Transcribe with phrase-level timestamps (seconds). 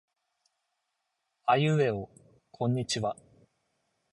[1.45, 2.09] あいうえお
[2.49, 3.15] こんにちは。